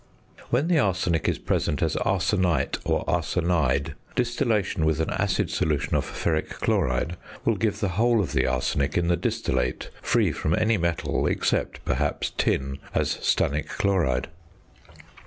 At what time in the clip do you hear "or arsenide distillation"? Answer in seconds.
2.83-4.83